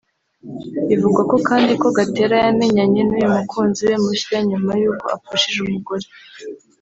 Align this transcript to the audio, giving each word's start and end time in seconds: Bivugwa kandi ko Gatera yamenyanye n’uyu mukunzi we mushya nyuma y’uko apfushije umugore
Bivugwa 0.87 1.21
kandi 1.49 1.71
ko 1.81 1.87
Gatera 1.97 2.35
yamenyanye 2.45 3.01
n’uyu 3.05 3.33
mukunzi 3.35 3.81
we 3.89 3.95
mushya 4.05 4.37
nyuma 4.49 4.71
y’uko 4.81 5.05
apfushije 5.15 5.59
umugore 5.67 6.05